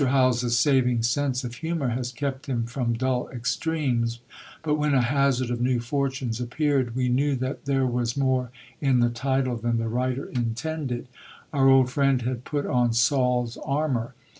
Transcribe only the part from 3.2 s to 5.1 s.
extremes; but when A